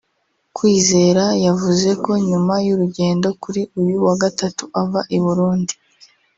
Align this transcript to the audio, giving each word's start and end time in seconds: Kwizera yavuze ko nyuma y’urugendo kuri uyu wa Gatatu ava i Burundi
Kwizera 0.55 1.23
yavuze 1.45 1.89
ko 2.03 2.11
nyuma 2.27 2.53
y’urugendo 2.65 3.27
kuri 3.43 3.61
uyu 3.81 3.97
wa 4.05 4.15
Gatatu 4.21 4.63
ava 4.81 5.01
i 5.17 5.19
Burundi 5.23 5.73